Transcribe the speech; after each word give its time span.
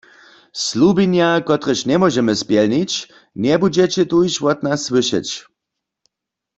Slubjenja, 0.63 1.27
kotrež 1.47 1.79
njemóžemy 1.89 2.33
spjelnić, 2.41 2.91
njebudźeće 3.43 4.03
tuž 4.11 4.33
wot 4.43 4.59
nas 4.67 4.79
słyšeć. 4.87 5.27